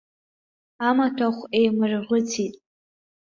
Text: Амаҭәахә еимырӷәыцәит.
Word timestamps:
Амаҭәахә 0.87 1.43
еимырӷәыцәит. 1.57 2.53